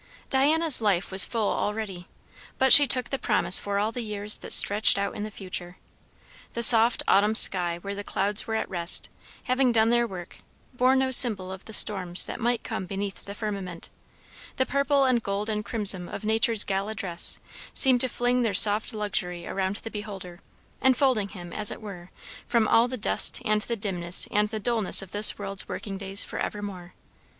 [0.31, 2.07] Diana's life was full already;
[2.57, 5.77] but she took the promise for all the years that stretched out in the future.
[6.53, 9.09] The soft autumn sky where the clouds were at rest,
[9.43, 10.39] having done their work,
[10.73, 13.91] bore no symbol of the storms that might come beneath the firmament;
[14.57, 17.39] the purple and gold and crimson of nature's gala dress
[17.75, 20.41] seemed to fling their soft luxury around the beholder,
[20.81, 22.09] enfolding him, as it were,
[22.47, 26.23] from all the dust and the dimness and the dullness of this world's working days
[26.23, 26.95] for evermore.